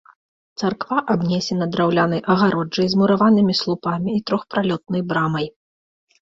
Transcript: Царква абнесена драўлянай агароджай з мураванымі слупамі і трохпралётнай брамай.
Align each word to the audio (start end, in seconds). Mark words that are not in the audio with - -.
Царква 0.59 1.01
абнесена 1.15 1.67
драўлянай 1.75 2.21
агароджай 2.35 2.87
з 2.95 3.03
мураванымі 3.03 3.53
слупамі 3.61 4.17
і 4.21 4.23
трохпралётнай 4.31 5.01
брамай. 5.13 5.47